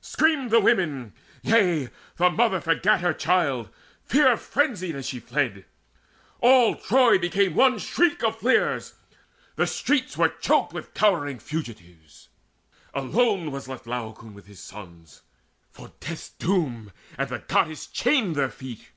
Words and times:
Screamed 0.00 0.52
The 0.52 0.60
women; 0.60 1.14
yea, 1.42 1.88
the 2.16 2.30
mother 2.30 2.60
forgat 2.60 3.00
her 3.00 3.12
child, 3.12 3.70
Fear 4.04 4.36
frenzied 4.36 4.94
as 4.94 5.08
she 5.08 5.18
fled: 5.18 5.64
all 6.38 6.76
Troy 6.76 7.18
became 7.18 7.56
One 7.56 7.76
shriek 7.80 8.22
of 8.22 8.38
fleers, 8.38 8.60
one 8.60 8.68
huddle 8.68 8.76
of 8.76 8.78
jostling 8.78 9.30
limbs: 9.32 9.56
The 9.56 9.66
streets 9.74 10.16
were 10.16 10.28
choked 10.28 10.72
with 10.72 10.94
cowering 10.94 11.40
fugitives. 11.40 12.28
Alone 12.94 13.50
was 13.50 13.66
left 13.66 13.88
Laocoon 13.88 14.32
with 14.32 14.46
his 14.46 14.60
sons, 14.60 15.22
For 15.72 15.90
death's 15.98 16.28
doom 16.28 16.92
and 17.18 17.28
the 17.28 17.40
Goddess 17.40 17.88
chained 17.88 18.36
their 18.36 18.50
feet. 18.50 18.90